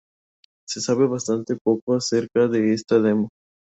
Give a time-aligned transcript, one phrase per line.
[0.67, 3.29] Se sabe bastante poco acerca de esta demo.